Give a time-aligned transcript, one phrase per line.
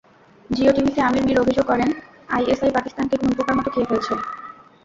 [0.49, 1.89] জিয়ো টিভিতে আমির মির অভিযোগ করেন,
[2.29, 4.13] আইএসআই পাকিস্তানকে ঘুণপোকার মতো খেয়ে ফেলছে।